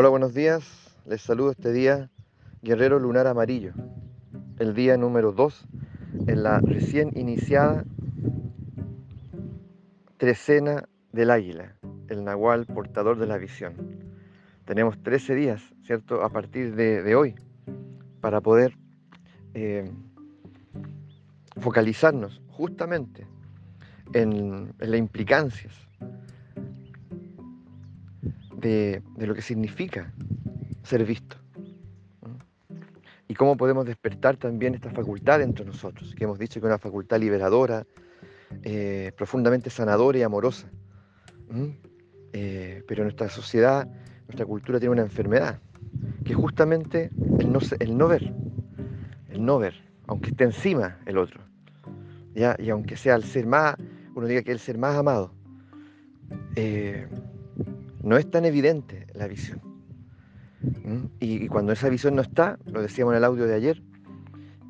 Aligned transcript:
Hola, 0.00 0.10
buenos 0.10 0.32
días. 0.32 0.96
Les 1.06 1.20
saludo 1.20 1.50
este 1.50 1.72
día, 1.72 2.08
Guerrero 2.62 3.00
Lunar 3.00 3.26
Amarillo, 3.26 3.72
el 4.60 4.72
día 4.72 4.96
número 4.96 5.32
2 5.32 5.66
en 6.28 6.44
la 6.44 6.60
recién 6.60 7.10
iniciada 7.18 7.84
trecena 10.16 10.88
del 11.10 11.32
águila, 11.32 11.74
el 12.06 12.22
nahual 12.22 12.64
portador 12.66 13.18
de 13.18 13.26
la 13.26 13.38
visión. 13.38 13.74
Tenemos 14.66 15.02
13 15.02 15.34
días, 15.34 15.62
¿cierto?, 15.82 16.22
a 16.22 16.28
partir 16.28 16.76
de, 16.76 17.16
hoy, 17.16 17.34
para 18.20 18.40
poder 18.40 18.78
eh, 19.54 19.90
focalizarnos 21.60 22.40
justamente 22.46 23.26
en, 24.12 24.72
en 24.78 24.90
las 24.92 25.00
implicancias 25.00 25.87
de, 28.60 29.02
lo 29.16 29.34
que 29.34 29.42
significa 29.42 30.12
ser 30.82 31.04
visto. 31.04 31.36
Y 33.28 33.34
cómo 33.34 33.56
podemos 33.56 33.84
despertar 33.84 34.36
también 34.36 34.74
esta 34.74 34.90
facultad 34.90 35.42
entre 35.42 35.64
nosotros, 35.64 36.14
que 36.14 36.24
hemos 36.24 36.38
dicho 36.38 36.54
que 36.60 36.66
es 36.66 36.70
una 36.70 36.78
facultad 36.78 37.20
liberadora, 37.20 37.86
eh, 38.62 39.12
profundamente 39.16 39.68
sanadora 39.68 40.18
y 40.18 40.22
amorosa. 40.22 40.70
Eh, 42.32 42.82
pero 42.88 43.04
nuestra 43.04 43.28
sociedad, 43.28 43.86
nuestra 44.26 44.46
cultura 44.46 44.78
tiene 44.78 44.92
una 44.92 45.02
enfermedad, 45.02 45.60
que 46.24 46.32
es 46.32 46.38
justamente 46.38 47.10
el 47.38 47.52
no, 47.52 47.60
el 47.78 47.98
no 47.98 48.08
ver, 48.08 48.34
el 49.28 49.44
no 49.44 49.58
ver, 49.58 49.74
aunque 50.06 50.30
esté 50.30 50.44
encima 50.44 50.98
el 51.04 51.18
otro. 51.18 51.42
¿ya? 52.34 52.56
Y 52.58 52.70
aunque 52.70 52.96
sea 52.96 53.14
el 53.14 53.24
ser 53.24 53.46
más, 53.46 53.76
uno 54.14 54.26
diga 54.26 54.42
que 54.42 54.52
el 54.52 54.58
ser 54.58 54.78
más 54.78 54.96
amado, 54.96 55.32
eh, 56.56 57.06
no 58.02 58.16
es 58.16 58.30
tan 58.30 58.44
evidente 58.44 59.06
la 59.14 59.26
visión. 59.26 59.60
¿Mm? 60.60 61.06
Y, 61.20 61.48
cuando 61.48 61.72
esa 61.72 61.88
visión 61.88 62.14
no 62.16 62.22
está, 62.22 62.58
lo 62.66 62.82
decíamos 62.82 63.12
en 63.12 63.18
el 63.18 63.24
audio 63.24 63.46
de 63.46 63.54
ayer, 63.54 63.82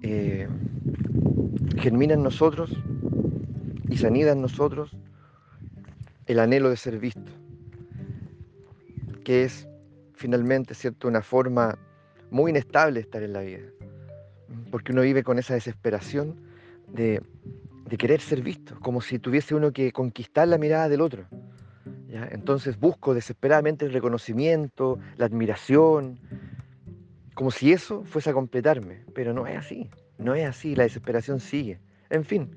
eh, 0.02 0.48
germina 1.78 2.14
en 2.14 2.22
nosotros 2.22 2.72
y 3.88 3.96
se 3.96 4.06
anida 4.06 4.32
en 4.32 4.42
nosotros 4.42 4.96
el 6.26 6.38
anhelo 6.38 6.68
de 6.68 6.76
ser 6.76 6.98
visto, 6.98 7.32
que 9.24 9.44
es 9.44 9.66
finalmente 10.14 10.74
¿cierto? 10.74 11.08
una 11.08 11.22
forma 11.22 11.78
muy 12.30 12.50
inestable 12.50 12.94
de 12.94 13.00
estar 13.00 13.22
en 13.22 13.32
la 13.32 13.40
vida, 13.40 13.64
porque 14.70 14.92
uno 14.92 15.02
vive 15.02 15.22
con 15.22 15.38
esa 15.38 15.54
desesperación 15.54 16.36
de, 16.92 17.22
de 17.86 17.96
querer 17.96 18.20
ser 18.20 18.42
visto, 18.42 18.78
como 18.80 19.00
si 19.00 19.18
tuviese 19.18 19.54
uno 19.54 19.72
que 19.72 19.92
conquistar 19.92 20.48
la 20.48 20.58
mirada 20.58 20.88
del 20.88 21.00
otro. 21.00 21.26
Entonces 22.08 22.78
busco 22.78 23.14
desesperadamente 23.14 23.84
el 23.84 23.92
reconocimiento, 23.92 24.98
la 25.16 25.26
admiración, 25.26 26.18
como 27.34 27.50
si 27.50 27.72
eso 27.72 28.04
fuese 28.04 28.30
a 28.30 28.32
completarme, 28.32 29.04
pero 29.14 29.32
no 29.32 29.46
es 29.46 29.56
así, 29.56 29.90
no 30.16 30.34
es 30.34 30.46
así, 30.46 30.74
la 30.74 30.84
desesperación 30.84 31.38
sigue. 31.38 31.78
En 32.10 32.24
fin, 32.24 32.50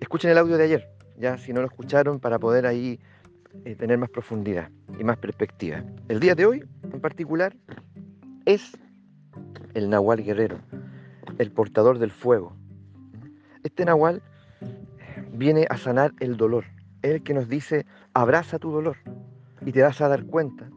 escuchen 0.00 0.30
el 0.30 0.38
audio 0.38 0.56
de 0.56 0.64
ayer, 0.64 0.88
ya 1.18 1.36
si 1.36 1.52
no 1.52 1.60
lo 1.60 1.66
escucharon, 1.66 2.18
para 2.18 2.38
poder 2.38 2.66
ahí 2.66 2.98
eh, 3.64 3.74
tener 3.74 3.98
más 3.98 4.08
profundidad 4.08 4.70
y 4.98 5.04
más 5.04 5.18
perspectiva. 5.18 5.84
El 6.08 6.18
día 6.18 6.34
de 6.34 6.46
hoy, 6.46 6.64
en 6.82 7.00
particular, 7.00 7.54
es 8.46 8.72
el 9.74 9.90
Nahual 9.90 10.24
Guerrero, 10.24 10.58
el 11.38 11.50
portador 11.52 11.98
del 11.98 12.10
fuego. 12.10 12.56
Este 13.62 13.84
Nahual 13.84 14.22
viene 15.32 15.66
a 15.68 15.76
sanar 15.76 16.12
el 16.20 16.36
dolor, 16.36 16.64
el 17.02 17.22
que 17.22 17.34
nos 17.34 17.48
dice, 17.48 17.86
abraza 18.14 18.58
tu 18.58 18.70
dolor 18.70 18.96
y 19.64 19.72
te 19.72 19.82
vas 19.82 20.00
a 20.00 20.08
dar 20.08 20.24
cuenta 20.24 20.68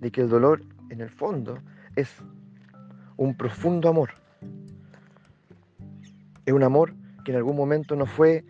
de 0.00 0.10
que 0.10 0.22
el 0.22 0.28
dolor 0.28 0.62
en 0.90 1.00
el 1.00 1.10
fondo 1.10 1.58
es 1.96 2.10
un 3.16 3.36
profundo 3.36 3.88
amor. 3.88 4.10
Es 6.46 6.54
un 6.54 6.62
amor 6.62 6.94
que 7.24 7.32
en 7.32 7.36
algún 7.36 7.56
momento 7.56 7.94
no 7.96 8.06
fue, 8.06 8.44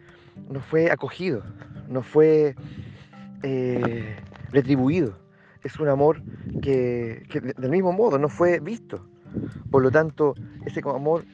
no 0.48 0.60
fue 0.60 0.90
acogido, 0.90 1.42
no 1.88 2.02
fue 2.02 2.54
eh, 3.42 4.16
retribuido. 4.50 5.18
Es 5.62 5.78
un 5.78 5.88
amor 5.88 6.22
que, 6.62 7.24
que 7.28 7.40
del 7.40 7.70
mismo 7.70 7.92
modo 7.92 8.18
no 8.18 8.28
fue 8.28 8.60
visto. 8.60 9.06
Por 9.70 9.82
lo 9.82 9.90
tanto, 9.90 10.34
ese 10.64 10.80
amor 10.84 11.24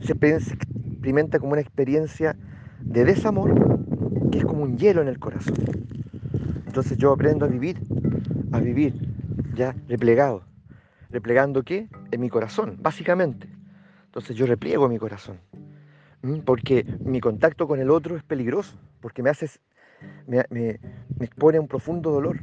se 0.00 0.12
experimenta 0.12 1.38
como 1.38 1.52
una 1.52 1.60
experiencia 1.60 2.36
de 2.80 3.04
desamor 3.04 3.83
que 4.30 4.38
es 4.38 4.44
como 4.44 4.62
un 4.62 4.76
hielo 4.78 5.02
en 5.02 5.08
el 5.08 5.18
corazón. 5.18 5.54
Entonces 6.66 6.98
yo 6.98 7.12
aprendo 7.12 7.44
a 7.44 7.48
vivir, 7.48 7.78
a 8.52 8.58
vivir 8.58 8.94
ya 9.54 9.74
replegado. 9.88 10.42
¿Replegando 11.10 11.62
qué? 11.62 11.88
En 12.10 12.20
mi 12.20 12.28
corazón, 12.28 12.78
básicamente. 12.80 13.48
Entonces 14.06 14.36
yo 14.36 14.46
repliego 14.46 14.88
mi 14.88 14.98
corazón. 14.98 15.38
Porque 16.44 16.84
mi 17.04 17.20
contacto 17.20 17.68
con 17.68 17.78
el 17.80 17.90
otro 17.90 18.16
es 18.16 18.22
peligroso, 18.22 18.76
porque 19.00 19.22
me 19.22 19.30
hace, 19.30 19.48
me, 20.26 20.80
expone 21.20 21.58
a 21.58 21.60
un 21.60 21.68
profundo 21.68 22.10
dolor 22.10 22.40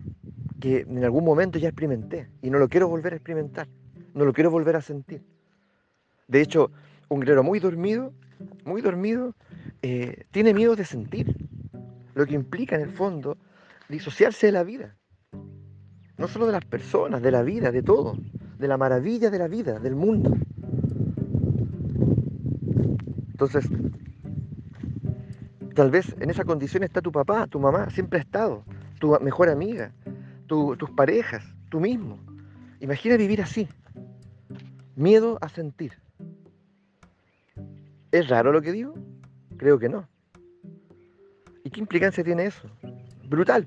que 0.60 0.82
en 0.82 1.04
algún 1.04 1.26
momento 1.26 1.58
ya 1.58 1.70
experimenté 1.70 2.30
y 2.42 2.50
no 2.50 2.60
lo 2.60 2.70
quiero 2.70 2.88
volver 2.88 3.14
a 3.14 3.16
experimentar, 3.16 3.68
no 4.14 4.24
lo 4.24 4.34
quiero 4.34 4.52
volver 4.52 4.76
a 4.76 4.82
sentir. 4.82 5.24
De 6.28 6.42
hecho, 6.42 6.72
un 7.10 7.22
guerrero 7.22 7.44
muy 7.44 7.60
dormido, 7.60 8.14
muy 8.64 8.82
dormido, 8.82 9.34
eh, 9.82 10.26
tiene 10.32 10.54
miedo 10.54 10.76
de 10.76 10.86
sentir 10.86 11.41
lo 12.14 12.26
que 12.26 12.36
implica 12.36 12.76
en 12.76 12.82
el 12.82 12.92
fondo 12.92 13.38
disociarse 13.90 14.48
de 14.48 14.52
la 14.52 14.64
vida. 14.64 14.96
No 16.18 16.28
solo 16.28 16.46
de 16.46 16.52
las 16.52 16.66
personas, 16.66 17.22
de 17.22 17.32
la 17.32 17.42
vida, 17.42 17.72
de 17.72 17.82
todo, 17.82 18.18
de 18.58 18.68
la 18.68 18.78
maravilla 18.78 19.30
de 19.30 19.40
la 19.40 19.48
vida, 19.48 19.80
del 19.80 19.96
mundo. 19.96 20.38
Entonces, 23.32 23.68
tal 25.74 25.90
vez 25.90 26.16
en 26.20 26.30
esa 26.30 26.46
condición 26.46 26.84
está 26.84 27.02
tu 27.02 27.12
papá, 27.12 27.48
tu 27.48 27.60
mamá, 27.60 27.90
siempre 27.90 28.20
ha 28.20 28.22
estado, 28.22 28.64
tu 29.00 29.18
mejor 29.20 29.50
amiga, 29.50 29.92
tus 30.48 30.92
parejas, 30.96 31.44
tú 31.70 31.80
mismo. 31.80 32.20
Imagina 32.82 33.18
vivir 33.18 33.42
así. 33.42 33.68
Miedo 34.96 35.40
a 35.42 35.50
sentir. 35.50 35.94
¿Es 38.12 38.28
raro 38.28 38.52
lo 38.52 38.62
que 38.62 38.72
digo? 38.72 38.94
Creo 39.58 39.80
que 39.80 39.90
no. 39.90 40.11
¿Y 41.72 41.76
qué 41.76 41.80
implicancia 41.80 42.22
tiene 42.22 42.48
eso? 42.48 42.68
Brutal, 43.30 43.66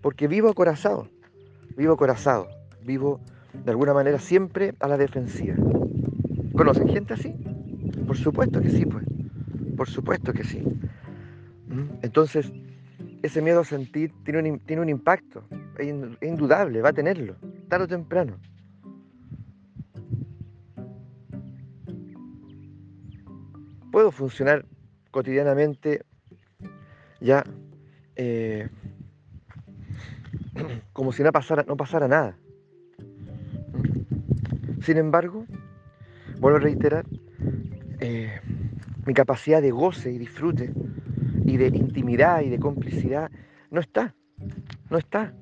porque 0.00 0.28
vivo 0.28 0.48
acorazado, 0.48 1.08
vivo 1.76 1.94
acorazado, 1.94 2.46
vivo 2.84 3.20
de 3.52 3.68
alguna 3.72 3.92
manera 3.92 4.20
siempre 4.20 4.76
a 4.78 4.86
la 4.86 4.96
defensiva. 4.96 5.56
¿Conocen 6.56 6.88
gente 6.88 7.14
así? 7.14 7.34
Por 8.06 8.16
supuesto 8.16 8.60
que 8.60 8.70
sí, 8.70 8.86
pues. 8.86 9.04
Por 9.76 9.88
supuesto 9.88 10.32
que 10.32 10.44
sí. 10.44 10.60
¿Mm? 11.66 11.98
Entonces, 12.02 12.52
ese 13.24 13.42
miedo 13.42 13.62
a 13.62 13.64
sentir 13.64 14.12
tiene 14.24 14.48
un, 14.48 14.60
tiene 14.60 14.82
un 14.82 14.88
impacto, 14.88 15.42
es 15.78 15.92
indudable, 16.20 16.80
va 16.80 16.90
a 16.90 16.92
tenerlo, 16.92 17.34
tarde 17.66 17.86
o 17.86 17.88
temprano. 17.88 18.38
Puedo 23.90 24.12
funcionar 24.12 24.64
cotidianamente 25.10 26.04
ya 27.22 27.44
eh, 28.16 28.68
como 30.92 31.12
si 31.12 31.22
no 31.22 31.32
pasara, 31.32 31.64
no 31.66 31.76
pasara 31.76 32.08
nada. 32.08 32.36
Sin 34.82 34.96
embargo, 34.98 35.46
vuelvo 36.40 36.58
a 36.58 36.60
reiterar, 36.60 37.06
eh, 38.00 38.40
mi 39.06 39.14
capacidad 39.14 39.62
de 39.62 39.70
goce 39.70 40.12
y 40.12 40.18
disfrute 40.18 40.72
y 41.44 41.56
de 41.56 41.68
intimidad 41.68 42.42
y 42.42 42.48
de 42.48 42.58
complicidad 42.58 43.30
no 43.70 43.80
está, 43.80 44.14
no 44.90 44.98
está. 44.98 45.32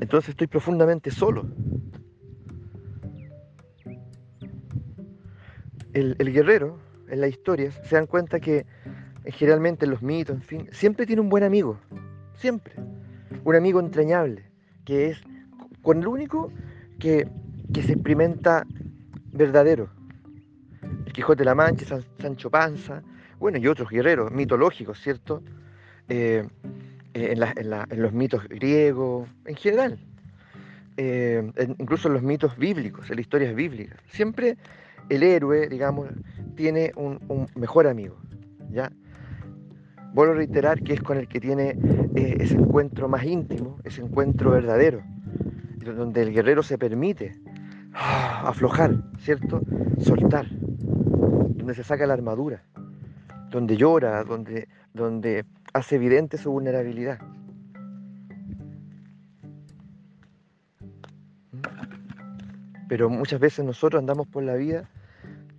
Entonces 0.00 0.30
estoy 0.30 0.46
profundamente 0.46 1.10
solo. 1.10 1.46
El, 5.92 6.14
el 6.18 6.32
guerrero 6.32 6.87
en 7.10 7.20
las 7.20 7.30
historias, 7.30 7.78
se 7.84 7.96
dan 7.96 8.06
cuenta 8.06 8.40
que 8.40 8.66
eh, 9.24 9.32
generalmente 9.32 9.84
en 9.84 9.90
los 9.90 10.02
mitos, 10.02 10.36
en 10.36 10.42
fin, 10.42 10.68
siempre 10.72 11.06
tiene 11.06 11.22
un 11.22 11.28
buen 11.28 11.44
amigo, 11.44 11.78
siempre. 12.34 12.74
Un 13.44 13.54
amigo 13.54 13.80
entrañable, 13.80 14.44
que 14.84 15.08
es 15.08 15.20
con 15.82 15.98
el 16.00 16.08
único 16.08 16.52
que, 16.98 17.28
se 17.74 17.92
experimenta 17.92 18.66
verdadero. 19.32 19.88
El 21.06 21.12
Quijote 21.12 21.40
de 21.40 21.44
la 21.44 21.54
Mancha, 21.54 22.00
Sancho 22.18 22.50
Panza, 22.50 23.02
bueno, 23.38 23.58
y 23.58 23.66
otros 23.68 23.88
guerreros 23.88 24.32
mitológicos, 24.32 24.98
¿cierto? 25.00 25.42
Eh, 26.08 26.44
eh, 27.14 27.34
en, 27.34 28.02
los 28.02 28.12
mitos 28.12 28.48
griegos, 28.48 29.28
en 29.44 29.54
general. 29.54 29.98
incluso 31.78 32.08
en 32.08 32.14
los 32.14 32.22
mitos 32.22 32.56
bíblicos, 32.56 33.08
en 33.10 33.16
las 33.16 33.22
historias 33.22 33.54
bíblicas. 33.54 33.98
Siempre 34.10 34.56
el 35.08 35.22
héroe, 35.22 35.68
digamos, 35.68 36.08
tiene 36.54 36.92
un, 36.96 37.48
mejor 37.54 37.86
amigo, 37.86 38.16
¿ya? 38.70 38.90
Vuelvo 40.12 40.32
a 40.32 40.36
reiterar 40.36 40.82
que 40.82 40.94
es 40.94 41.02
con 41.02 41.18
el 41.18 41.28
que 41.28 41.40
tiene 41.40 41.78
eh, 42.16 42.36
ese 42.40 42.54
encuentro 42.54 43.08
más 43.08 43.24
íntimo, 43.24 43.78
ese 43.84 44.02
encuentro 44.02 44.50
verdadero, 44.50 45.02
donde 45.84 46.22
el 46.22 46.32
guerrero 46.32 46.62
se 46.62 46.78
permite 46.78 47.40
ah, 47.94 48.42
aflojar, 48.46 48.96
¿cierto? 49.18 49.60
Soltar, 50.00 50.46
donde 50.50 51.74
se 51.74 51.84
saca 51.84 52.06
la 52.06 52.14
armadura, 52.14 52.62
donde 53.50 53.76
llora, 53.76 54.24
donde, 54.24 54.68
donde 54.92 55.44
hace 55.72 55.96
evidente 55.96 56.38
su 56.38 56.50
vulnerabilidad. 56.50 57.18
Pero 62.88 63.10
muchas 63.10 63.38
veces 63.38 63.64
nosotros 63.64 64.00
andamos 64.00 64.26
por 64.26 64.42
la 64.42 64.54
vida 64.54 64.88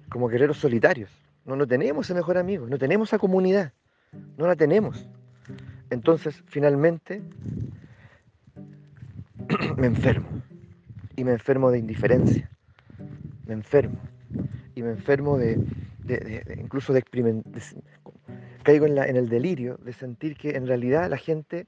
como 0.10 0.28
guerreros 0.28 0.58
solitarios. 0.58 1.10
No, 1.46 1.56
no 1.56 1.68
tenemos 1.68 2.08
ese 2.08 2.14
mejor 2.14 2.38
amigo, 2.38 2.68
no 2.68 2.78
tenemos 2.78 3.10
esa 3.10 3.18
comunidad, 3.18 3.74
no 4.38 4.48
la 4.48 4.56
tenemos. 4.56 5.08
Entonces, 5.90 6.44
finalmente, 6.48 7.22
me 9.78 9.88
enfermo. 9.88 10.28
Y 11.16 11.24
me 11.24 11.32
enfermo 11.32 11.72
de 11.72 11.80
indiferencia. 11.80 12.50
Me 13.46 13.54
enfermo. 13.54 14.00
Y 14.76 14.84
me 14.84 14.92
enfermo 14.92 15.38
de, 15.38 15.60
incluso 16.58 16.94
de 16.94 17.00
experimentar. 17.00 17.62
Caigo 18.64 18.86
en, 18.86 18.98
en 18.98 19.16
el 19.16 19.28
delirio 19.28 19.80
de 19.84 19.94
sentir 19.94 20.38
que 20.38 20.52
en 20.52 20.68
realidad 20.68 21.10
la 21.10 21.18
gente 21.18 21.68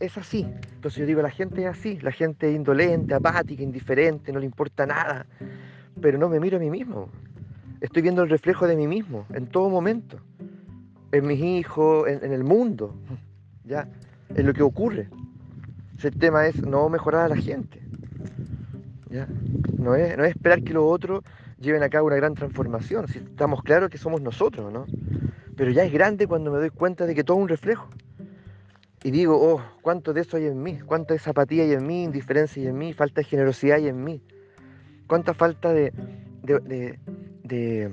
es 0.00 0.16
así. 0.16 0.46
Entonces 0.74 1.00
yo 1.00 1.06
digo, 1.06 1.22
la 1.22 1.30
gente 1.30 1.62
es 1.62 1.66
así, 1.66 1.98
la 2.00 2.12
gente 2.12 2.48
es 2.48 2.56
indolente, 2.56 3.14
apática, 3.14 3.62
indiferente, 3.62 4.32
no 4.32 4.38
le 4.38 4.46
importa 4.46 4.86
nada. 4.86 5.26
Pero 6.00 6.18
no 6.18 6.28
me 6.28 6.38
miro 6.38 6.58
a 6.58 6.60
mí 6.60 6.70
mismo. 6.70 7.10
Estoy 7.80 8.02
viendo 8.02 8.22
el 8.22 8.30
reflejo 8.30 8.66
de 8.66 8.76
mí 8.76 8.86
mismo 8.86 9.26
en 9.32 9.46
todo 9.46 9.68
momento. 9.68 10.18
En 11.12 11.26
mis 11.26 11.40
hijos, 11.40 12.08
en, 12.08 12.32
el 12.32 12.44
mundo. 12.44 12.94
Ya, 13.64 13.86
en 14.34 14.46
lo 14.46 14.54
que 14.54 14.62
ocurre. 14.62 15.10
El 16.02 16.18
tema 16.18 16.46
es 16.46 16.62
no 16.62 16.88
mejorar 16.88 17.26
a 17.26 17.28
la 17.28 17.36
gente. 17.36 17.82
¿ya? 19.10 19.28
No, 19.76 19.94
es, 19.94 20.16
no 20.16 20.24
es 20.24 20.30
esperar 20.30 20.62
que 20.62 20.72
los 20.72 20.84
otros 20.84 21.22
lleven 21.60 21.82
a 21.82 21.90
cabo 21.90 22.06
una 22.06 22.16
gran 22.16 22.32
transformación. 22.32 23.08
Si 23.08 23.18
estamos 23.18 23.62
claros 23.62 23.90
que 23.90 23.98
somos 23.98 24.22
nosotros, 24.22 24.72
¿no? 24.72 24.86
Pero 25.54 25.70
ya 25.70 25.84
es 25.84 25.92
grande 25.92 26.26
cuando 26.26 26.50
me 26.50 26.56
doy 26.56 26.70
cuenta 26.70 27.04
de 27.04 27.14
que 27.14 27.24
todo 27.24 27.36
es 27.36 27.42
un 27.42 27.48
reflejo 27.50 27.90
y 29.02 29.10
digo, 29.10 29.38
oh, 29.40 29.62
cuánto 29.82 30.12
de 30.12 30.22
eso 30.22 30.36
hay 30.36 30.46
en 30.46 30.62
mí, 30.62 30.78
cuánta 30.80 31.14
de 31.14 31.20
apatía 31.24 31.64
hay 31.64 31.72
en 31.72 31.86
mí, 31.86 32.04
indiferencia 32.04 32.62
hay 32.62 32.68
en 32.68 32.78
mí, 32.78 32.92
falta 32.92 33.20
de 33.20 33.24
generosidad 33.24 33.76
hay 33.76 33.88
en 33.88 34.02
mí, 34.02 34.22
cuánta 35.06 35.34
falta 35.34 35.72
de, 35.72 35.92
de, 37.48 37.90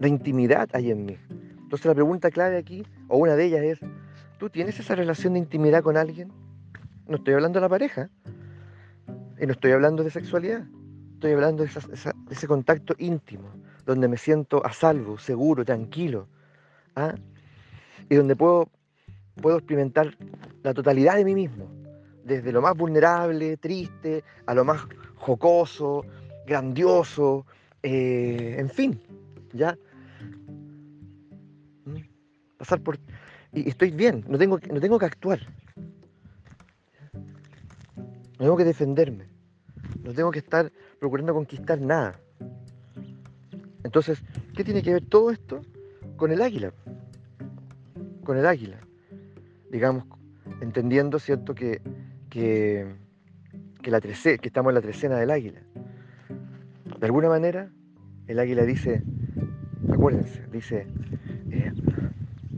intimidad 0.00 0.68
hay 0.72 0.90
en 0.90 1.04
mí. 1.04 1.16
Entonces 1.30 1.86
la 1.86 1.94
pregunta 1.94 2.30
clave 2.30 2.56
aquí, 2.56 2.86
o 3.08 3.18
una 3.18 3.34
de 3.34 3.44
ellas 3.44 3.62
es, 3.62 3.80
¿tú 4.38 4.48
tienes 4.48 4.78
esa 4.78 4.94
relación 4.94 5.34
de 5.34 5.40
intimidad 5.40 5.82
con 5.82 5.96
alguien? 5.96 6.32
No 7.08 7.16
estoy 7.16 7.34
hablando 7.34 7.58
de 7.58 7.62
la 7.62 7.68
pareja, 7.68 8.08
y 9.38 9.46
no 9.46 9.52
estoy 9.52 9.72
hablando 9.72 10.02
de 10.02 10.10
sexualidad, 10.10 10.64
estoy 11.14 11.32
hablando 11.32 11.64
de, 11.64 11.70
de 11.70 12.34
ese 12.34 12.46
contacto 12.46 12.94
íntimo, 12.98 13.50
donde 13.84 14.08
me 14.08 14.16
siento 14.16 14.64
a 14.64 14.72
salvo, 14.72 15.18
seguro, 15.18 15.64
tranquilo. 15.64 16.28
¿ah? 16.96 17.14
y 18.08 18.14
donde 18.14 18.36
puedo, 18.36 18.68
puedo 19.40 19.58
experimentar 19.58 20.16
la 20.62 20.74
totalidad 20.74 21.16
de 21.16 21.24
mí 21.24 21.34
mismo, 21.34 21.68
desde 22.24 22.52
lo 22.52 22.60
más 22.60 22.76
vulnerable, 22.76 23.56
triste, 23.56 24.24
a 24.46 24.54
lo 24.54 24.64
más 24.64 24.80
jocoso, 25.16 26.04
grandioso, 26.46 27.46
eh, 27.82 28.56
en 28.58 28.70
fin, 28.70 29.00
¿ya? 29.52 29.76
¿Mm? 31.84 31.96
Pasar 32.58 32.80
por... 32.80 32.98
Y 33.52 33.68
estoy 33.68 33.90
bien, 33.90 34.24
no 34.28 34.38
tengo, 34.38 34.58
no 34.72 34.80
tengo 34.80 34.98
que 34.98 35.06
actuar. 35.06 35.40
No 37.14 38.38
tengo 38.38 38.56
que 38.56 38.64
defenderme. 38.64 39.28
No 40.02 40.12
tengo 40.12 40.30
que 40.30 40.40
estar 40.40 40.70
procurando 41.00 41.34
conquistar 41.34 41.80
nada. 41.80 42.20
Entonces, 43.82 44.22
¿qué 44.54 44.62
tiene 44.62 44.82
que 44.82 44.92
ver 44.92 45.04
todo 45.06 45.30
esto 45.30 45.62
con 46.16 46.32
el 46.32 46.42
águila? 46.42 46.72
con 48.26 48.36
el 48.36 48.44
águila. 48.44 48.78
Digamos, 49.70 50.04
entendiendo, 50.60 51.18
¿cierto?, 51.18 51.54
que, 51.54 51.80
que, 52.28 52.84
la 53.84 54.00
que 54.00 54.10
estamos 54.42 54.70
en 54.70 54.74
la 54.74 54.80
trecena 54.82 55.16
del 55.16 55.30
águila. 55.30 55.62
De 56.98 57.06
alguna 57.06 57.28
manera, 57.28 57.70
el 58.26 58.38
águila 58.38 58.64
dice, 58.64 59.02
acuérdense, 59.92 60.46
dice, 60.50 60.86
eh, 61.50 61.72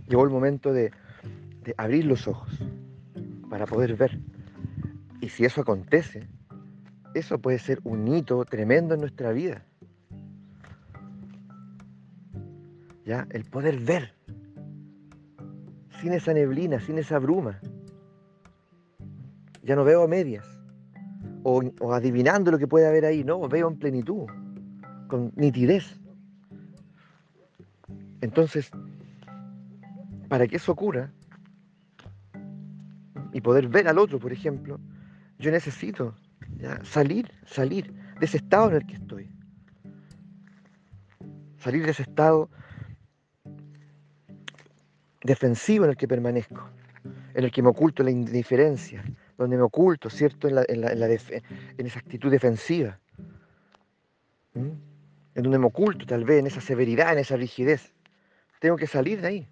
llegó 0.08 0.24
el 0.24 0.30
momento 0.30 0.72
de, 0.72 0.92
de 1.64 1.74
abrir 1.76 2.04
los 2.04 2.28
ojos 2.28 2.56
para 3.50 3.66
poder 3.66 3.96
ver. 3.96 4.20
Y 5.20 5.28
si 5.28 5.44
eso 5.44 5.62
acontece, 5.62 6.28
eso 7.14 7.38
puede 7.38 7.58
ser 7.58 7.80
un 7.82 8.06
hito 8.06 8.44
tremendo 8.44 8.94
en 8.94 9.00
nuestra 9.00 9.32
vida. 9.32 9.64
¿Ya? 13.04 13.26
El 13.30 13.44
poder 13.44 13.78
ver 13.80 14.14
sin 16.00 16.12
esa 16.12 16.32
neblina, 16.32 16.78
sin 16.78 16.98
esa 16.98 17.18
bruma. 17.18 17.60
Ya 19.62 19.74
no 19.74 19.82
veo 19.82 20.04
a 20.04 20.08
medias 20.08 20.57
o, 21.42 21.92
adivinando 21.92 22.50
lo 22.50 22.58
que 22.58 22.66
puede 22.66 22.86
haber 22.86 23.04
ahí, 23.04 23.24
no, 23.24 23.48
veo 23.48 23.68
en 23.68 23.78
plenitud, 23.78 24.26
con 25.08 25.32
nitidez. 25.36 25.98
Entonces, 28.20 28.70
para 30.28 30.46
que 30.46 30.56
eso 30.56 30.72
ocurra 30.72 31.12
y 33.32 33.40
poder 33.40 33.68
ver 33.68 33.88
al 33.88 33.98
otro, 33.98 34.18
por 34.18 34.32
ejemplo, 34.32 34.78
yo 35.38 35.50
necesito 35.50 36.14
salir, 36.82 37.30
salir 37.46 37.92
de 38.18 38.26
ese 38.26 38.38
estado 38.38 38.70
en 38.70 38.76
el 38.76 38.86
que 38.86 38.94
estoy. 38.94 39.30
Salir 41.58 41.84
de 41.84 41.90
ese 41.90 42.02
estado 42.02 42.48
defensivo 45.22 45.84
en 45.84 45.90
el 45.90 45.96
que 45.96 46.08
permanezco, 46.08 46.68
en 47.34 47.44
el 47.44 47.50
que 47.50 47.62
me 47.62 47.68
oculto 47.68 48.02
la 48.02 48.10
indiferencia, 48.10 49.04
donde 49.38 49.56
me 49.56 49.62
oculto, 49.62 50.10
¿cierto?, 50.10 50.48
en, 50.48 50.58
esa 50.58 51.98
actitud 51.98 52.30
defensiva, 52.30 52.98
en 54.54 55.42
donde 55.42 55.58
me 55.58 55.66
oculto 55.66 56.04
tal 56.04 56.24
vez 56.24 56.40
en 56.40 56.48
esa 56.48 56.60
severidad, 56.60 57.12
en 57.12 57.20
esa 57.20 57.36
rigidez. 57.36 57.94
Tengo 58.60 58.76
que 58.76 58.88
salir 58.88 59.20
de 59.20 59.28
ahí. 59.28 59.48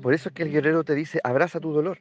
Por 0.00 0.14
eso 0.14 0.30
es 0.30 0.34
que 0.34 0.42
el 0.42 0.50
guerrero 0.50 0.84
te 0.84 0.94
dice, 0.94 1.20
abraza 1.22 1.60
tu 1.60 1.72
dolor 1.72 1.98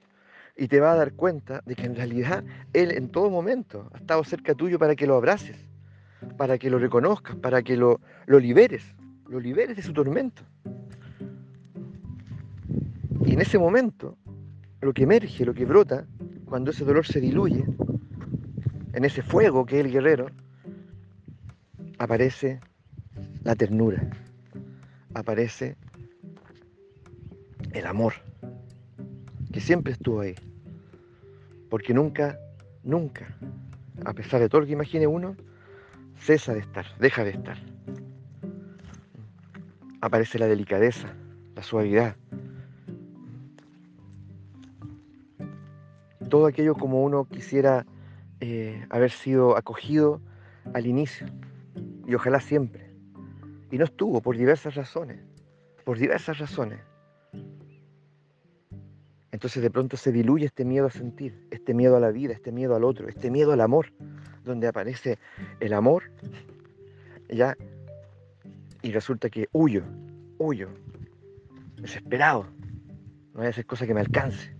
y 0.55 0.69
te 0.69 0.79
va 0.79 0.93
a 0.93 0.95
dar 0.95 1.11
cuenta 1.13 1.61
de 1.65 1.75
que 1.75 1.85
en 1.85 1.95
realidad 1.95 2.43
Él 2.73 2.91
en 2.91 3.09
todo 3.09 3.29
momento 3.29 3.89
ha 3.93 3.97
estado 3.97 4.23
cerca 4.23 4.55
tuyo 4.55 4.79
para 4.79 4.95
que 4.95 5.05
lo 5.05 5.15
abraces, 5.15 5.57
para 6.37 6.57
que 6.57 6.69
lo 6.69 6.79
reconozcas, 6.79 7.35
para 7.35 7.61
que 7.61 7.75
lo 7.75 7.99
liberes, 8.27 8.95
lo 9.27 9.41
liberes 9.41 9.75
de 9.75 9.83
su 9.83 9.91
tormento. 9.91 10.43
Y 13.25 13.33
en 13.33 13.41
ese 13.41 13.59
momento, 13.59 14.17
lo 14.79 14.93
que 14.93 15.03
emerge, 15.03 15.43
lo 15.43 15.53
que 15.53 15.65
brota, 15.65 16.05
cuando 16.47 16.71
ese 16.71 16.85
dolor 16.85 17.05
se 17.05 17.19
diluye, 17.19 17.65
en 18.93 19.05
ese 19.05 19.21
fuego 19.21 19.65
que 19.65 19.79
es 19.79 19.85
el 19.85 19.91
guerrero, 19.91 20.27
aparece 21.99 22.59
la 23.43 23.55
ternura, 23.55 24.09
aparece 25.13 25.75
el 27.73 27.85
amor, 27.85 28.13
que 29.51 29.59
siempre 29.59 29.93
estuvo 29.93 30.21
ahí. 30.21 30.35
Porque 31.69 31.93
nunca, 31.93 32.39
nunca, 32.83 33.27
a 34.05 34.13
pesar 34.13 34.39
de 34.39 34.47
todo 34.47 34.61
lo 34.61 34.67
que 34.67 34.73
imagine 34.73 35.05
uno, 35.05 35.35
cesa 36.17 36.53
de 36.53 36.61
estar, 36.61 36.85
deja 36.99 37.25
de 37.25 37.31
estar. 37.31 37.57
Aparece 39.99 40.39
la 40.39 40.47
delicadeza, 40.47 41.13
la 41.55 41.63
suavidad, 41.63 42.15
todo 46.27 46.45
aquello 46.45 46.75
como 46.75 47.03
uno 47.03 47.25
quisiera 47.25 47.85
eh, 48.39 48.85
haber 48.89 49.11
sido 49.11 49.57
acogido 49.57 50.21
al 50.73 50.85
inicio 50.85 51.27
y 52.05 52.15
ojalá 52.15 52.39
siempre. 52.39 52.91
Y 53.71 53.77
no 53.77 53.85
estuvo 53.85 54.21
por 54.21 54.37
diversas 54.37 54.75
razones, 54.75 55.19
por 55.83 55.97
diversas 55.97 56.39
razones. 56.39 56.79
Entonces 59.31 59.61
de 59.61 59.69
pronto 59.69 59.97
se 59.97 60.11
diluye 60.11 60.45
este 60.45 60.65
miedo 60.65 60.87
a 60.87 60.91
sentir, 60.91 61.47
este 61.51 61.73
miedo 61.73 61.97
a 61.97 61.99
la 61.99 62.11
vida, 62.11 62.33
este 62.33 62.51
miedo 62.51 62.75
al 62.75 62.83
otro, 62.83 63.07
este 63.07 63.29
miedo 63.29 63.51
al 63.51 63.61
amor, 63.61 63.91
donde 64.43 64.67
aparece 64.67 65.19
el 65.59 65.73
amor, 65.73 66.11
ya, 67.29 67.55
y 68.81 68.91
resulta 68.91 69.29
que 69.29 69.49
huyo, 69.51 69.83
huyo, 70.37 70.69
desesperado, 71.75 72.47
no 73.33 73.41
hay 73.41 73.47
a 73.47 73.49
hacer 73.49 73.65
cosa 73.65 73.85
que 73.85 73.93
me 73.93 73.99
alcance 73.99 74.56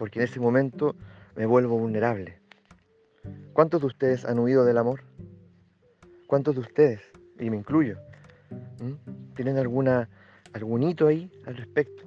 porque 0.00 0.18
en 0.18 0.24
ese 0.24 0.40
momento 0.40 0.96
me 1.36 1.44
vuelvo 1.44 1.78
vulnerable. 1.78 2.38
¿Cuántos 3.52 3.82
de 3.82 3.86
ustedes 3.88 4.24
han 4.24 4.38
huido 4.38 4.64
del 4.64 4.78
amor? 4.78 5.02
¿Cuántos 6.26 6.54
de 6.54 6.62
ustedes, 6.62 7.02
y 7.38 7.50
me 7.50 7.58
incluyo, 7.58 7.98
tienen 9.36 9.58
alguna 9.58 10.08
algún 10.54 10.84
hito 10.84 11.06
ahí 11.06 11.30
al 11.44 11.54
respecto. 11.54 12.02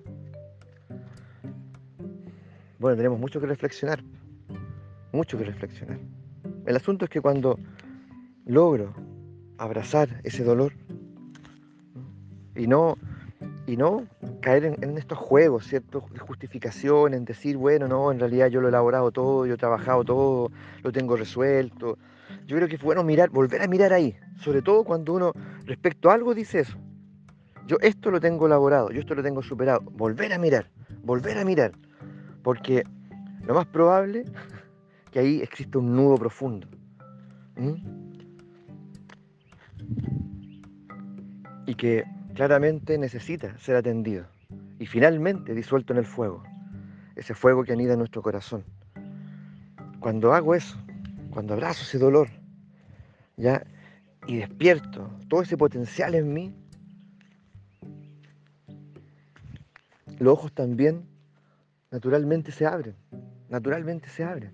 Bueno, 2.80 2.98
tenemos 2.98 3.20
mucho 3.20 3.40
que 3.40 3.46
reflexionar, 3.46 4.04
mucho 5.12 5.38
que 5.38 5.44
reflexionar. 5.44 6.00
El 6.66 6.76
asunto 6.76 7.06
es 7.06 7.12
que 7.12 7.22
cuando 7.22 7.60
logro 8.48 8.96
abrazar 9.60 10.20
ese 10.24 10.44
dolor 10.44 10.74
y 12.56 12.66
no 12.66 12.98
y 13.68 13.78
no 13.78 14.08
caer 14.44 14.66
en, 14.66 14.98
estos 14.98 15.18
juegos, 15.18 15.66
¿cierto? 15.66 16.06
De 16.12 16.20
justificación, 16.20 17.14
en 17.14 17.24
decir, 17.24 17.56
bueno, 17.56 17.88
no, 17.88 18.12
en 18.12 18.20
realidad 18.20 18.48
yo 18.48 18.60
lo 18.60 18.68
he 18.68 18.70
elaborado 18.70 19.10
todo, 19.10 19.46
yo 19.46 19.54
he 19.54 19.58
trabajado 19.58 20.04
todo, 20.04 20.52
lo 20.84 20.92
tengo 20.92 21.16
resuelto. 21.16 21.98
Yo 22.46 22.58
creo 22.58 22.68
que 22.68 22.76
es 22.76 22.82
bueno 22.82 23.06
mirar, 23.06 23.30
volver 23.30 23.62
a 23.62 23.68
mirar 23.68 23.94
ahí, 23.94 24.16
sobre 24.38 24.62
todo 24.62 24.84
cuando 24.84 25.14
uno 25.14 25.32
respecto 25.66 26.12
a 26.12 26.14
algo 26.16 26.36
dice 26.36 26.60
eso. 26.60 26.78
Yo 27.68 27.78
esto 27.82 28.12
lo 28.12 28.20
tengo 28.20 28.46
elaborado, 28.46 28.92
yo 28.92 29.00
esto 29.00 29.16
lo 29.16 29.24
tengo 29.24 29.42
superado. 29.42 29.80
Volver 29.80 30.34
a 30.34 30.38
mirar, 30.38 30.70
volver 31.04 31.38
a 31.38 31.46
mirar. 31.46 31.72
Porque 32.44 32.84
lo 33.46 33.54
más 33.54 33.66
probable 33.68 34.26
que 35.12 35.20
ahí 35.20 35.42
existe 35.42 35.78
un 35.78 35.96
nudo 35.96 36.18
profundo. 36.18 36.68
Y 41.66 41.76
que 41.76 42.04
claramente 42.34 42.98
necesita 42.98 43.58
ser 43.58 43.78
atendido 43.78 44.33
y 44.84 44.86
finalmente 44.86 45.56
disuelto 45.56 45.94
en 45.94 46.00
el 46.00 46.06
fuego, 46.06 46.44
ese 47.16 47.34
fuego 47.34 47.64
que 47.64 47.72
anida 47.72 47.94
en 47.94 48.00
nuestro 48.00 48.22
corazón. 48.22 48.66
Cuando 50.02 50.34
hago 50.34 50.56
eso, 50.56 50.78
cuando 51.30 51.54
abrazo 51.54 51.84
ese 51.84 51.98
dolor, 51.98 52.28
ya 53.38 53.66
y 54.28 54.36
despierto 54.36 55.10
todo 55.30 55.42
ese 55.42 55.56
potencial 55.56 56.16
en 56.16 56.34
mí, 56.34 56.54
los 60.20 60.34
ojos 60.34 60.52
también 60.52 61.06
naturalmente 61.90 62.52
se 62.52 62.66
abren, 62.66 62.98
naturalmente 63.48 64.10
se 64.10 64.26
abren, 64.26 64.52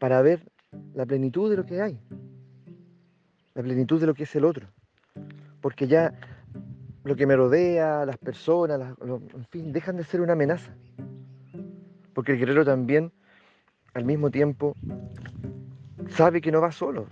para 0.00 0.20
ver 0.22 0.40
la 0.92 1.06
plenitud 1.06 1.48
de 1.48 1.56
lo 1.56 1.64
que 1.64 1.80
hay, 1.80 2.00
la 3.54 3.62
plenitud 3.62 4.00
de 4.00 4.08
lo 4.08 4.14
que 4.14 4.24
es 4.24 4.34
el 4.34 4.44
otro 4.44 4.66
porque 5.62 5.86
ya 5.86 6.12
lo 7.04 7.16
que 7.16 7.26
me 7.26 7.36
rodea, 7.36 8.06
las 8.06 8.16
personas, 8.18 8.94
en 9.00 9.44
fin, 9.50 9.72
dejan 9.72 9.96
de 9.96 10.04
ser 10.04 10.20
una 10.20 10.34
amenaza. 10.34 10.74
Porque 12.14 12.32
el 12.32 12.38
guerrero 12.38 12.64
también, 12.64 13.12
al 13.94 14.04
mismo 14.04 14.30
tiempo, 14.30 14.76
sabe 16.08 16.40
que 16.40 16.52
no 16.52 16.60
va 16.60 16.70
solo, 16.70 17.06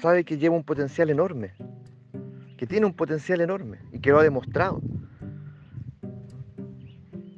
sabe 0.00 0.24
que 0.24 0.38
lleva 0.38 0.56
un 0.56 0.64
potencial 0.64 1.10
enorme, 1.10 1.52
que 2.56 2.66
tiene 2.66 2.86
un 2.86 2.94
potencial 2.94 3.40
enorme 3.40 3.78
y 3.92 4.00
que 4.00 4.10
lo 4.10 4.18
ha 4.18 4.22
demostrado. 4.22 4.80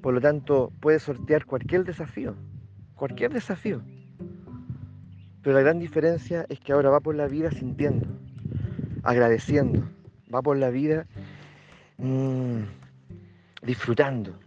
Por 0.00 0.14
lo 0.14 0.20
tanto, 0.20 0.72
puede 0.80 0.98
sortear 0.98 1.44
cualquier 1.44 1.84
desafío, 1.84 2.34
cualquier 2.94 3.32
desafío. 3.32 3.82
Pero 5.42 5.56
la 5.56 5.62
gran 5.62 5.78
diferencia 5.78 6.46
es 6.48 6.60
que 6.60 6.72
ahora 6.72 6.90
va 6.90 7.00
por 7.00 7.14
la 7.14 7.26
vida 7.26 7.50
sintiendo, 7.50 8.06
agradeciendo, 9.02 9.82
va 10.32 10.42
por 10.42 10.56
la 10.56 10.70
vida 10.70 11.06
mm, 12.00 12.62
disfrutando, 13.62 14.38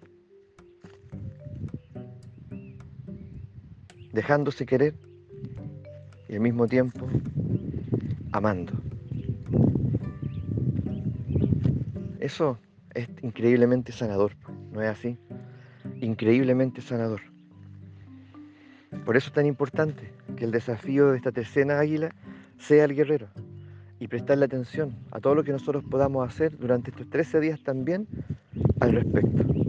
dejándose 4.11 4.65
querer 4.65 4.95
y 6.27 6.33
al 6.33 6.41
mismo 6.41 6.67
tiempo 6.67 7.07
amando. 8.31 8.73
Eso 12.19 12.57
es 12.93 13.07
increíblemente 13.21 13.91
sanador, 13.91 14.31
¿no 14.71 14.81
es 14.81 14.89
así? 14.89 15.17
Increíblemente 15.99 16.81
sanador. 16.81 17.21
Por 19.05 19.17
eso 19.17 19.27
es 19.27 19.33
tan 19.33 19.45
importante 19.45 20.13
que 20.37 20.45
el 20.45 20.51
desafío 20.51 21.11
de 21.11 21.17
esta 21.17 21.31
tercera 21.31 21.79
águila 21.79 22.15
sea 22.57 22.85
el 22.85 22.95
guerrero, 22.95 23.27
y 24.03 24.07
prestarle 24.09 24.43
atención 24.43 24.93
a 25.11 25.21
todo 25.21 25.33
lo 25.33 25.45
que 25.45 25.53
nosotros 25.53 25.81
podamos 25.89 26.27
hacer 26.27 26.57
durante 26.57 26.91
estos 26.91 27.09
13 27.09 27.39
días 27.39 27.63
también 27.63 28.05
al 28.81 28.91
respecto. 28.91 29.62